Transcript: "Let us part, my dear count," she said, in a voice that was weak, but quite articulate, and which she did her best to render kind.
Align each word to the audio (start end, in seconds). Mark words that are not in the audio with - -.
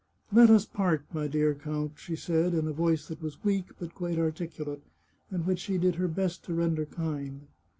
"Let 0.33 0.49
us 0.49 0.65
part, 0.65 1.03
my 1.13 1.27
dear 1.27 1.53
count," 1.53 1.91
she 1.97 2.15
said, 2.15 2.55
in 2.55 2.65
a 2.67 2.71
voice 2.73 3.07
that 3.07 3.21
was 3.21 3.43
weak, 3.43 3.65
but 3.77 3.93
quite 3.93 4.17
articulate, 4.17 4.81
and 5.29 5.45
which 5.45 5.59
she 5.59 5.77
did 5.77 5.93
her 5.97 6.07
best 6.07 6.43
to 6.45 6.55
render 6.55 6.87
kind. 6.87 7.41